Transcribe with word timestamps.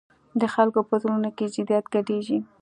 د 0.41 0.43
خلکو 0.53 0.79
په 0.89 0.95
زړونو 1.01 1.29
کې 1.37 1.45
جدیت 1.55 1.85
ګډېږي. 1.93 2.39